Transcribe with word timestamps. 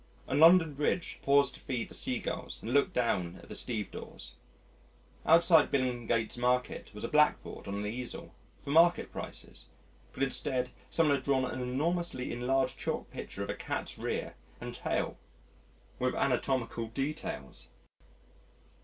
On 0.27 0.39
London 0.39 0.73
Bridge, 0.73 1.19
paused 1.21 1.53
to 1.53 1.59
feed 1.59 1.87
the 1.87 1.93
sea 1.93 2.17
gulls 2.17 2.63
and 2.63 2.73
looked 2.73 2.91
down 2.95 3.35
at 3.43 3.49
the 3.49 3.53
stevedores. 3.53 4.33
Outside 5.27 5.69
Billingsgate 5.69 6.39
Market 6.39 6.91
was 6.95 7.03
a 7.03 7.07
blackboard 7.07 7.67
on 7.67 7.75
an 7.75 7.85
easel 7.85 8.33
for 8.59 8.71
market 8.71 9.11
prices 9.11 9.67
but 10.11 10.23
instead 10.23 10.71
some 10.89 11.05
one 11.09 11.17
had 11.17 11.23
drawn 11.23 11.45
an 11.45 11.61
enormously 11.61 12.31
enlarged 12.31 12.79
chalk 12.79 13.11
picture 13.11 13.43
of 13.43 13.51
a 13.51 13.55
cat's 13.55 13.99
rear 13.99 14.33
and 14.59 14.73
tail 14.73 15.19
with 15.99 16.15
anatomical 16.15 16.87
details. 16.87 17.69